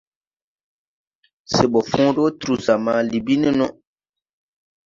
Se 1.53 1.63
ɓɔ 1.71 1.79
fõõ 1.89 2.09
dɔɔ 2.15 2.29
trusa 2.39 2.73
ma 2.83 2.93
Libi 3.09 3.33
nono. 3.41 3.67